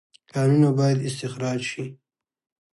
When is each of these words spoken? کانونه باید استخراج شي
کانونه 0.33 0.69
باید 0.77 1.05
استخراج 1.09 1.61
شي 1.71 1.85